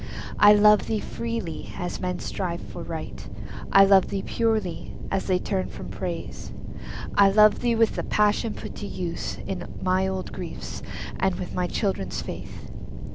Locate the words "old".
10.07-10.33